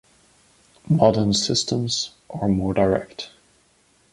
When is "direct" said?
2.73-3.29